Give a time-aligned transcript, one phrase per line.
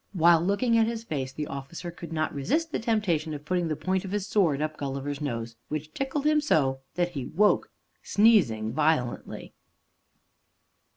[0.13, 3.75] While looking at his face, the officer could not resist the temptation of putting the
[3.75, 7.69] point of his sword up Gulliver's nose, which tickled him so that he woke,
[8.01, 9.53] sneezing violently.